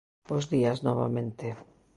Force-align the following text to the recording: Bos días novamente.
Bos 0.29 0.45
días 0.53 0.79
novamente. 0.87 1.47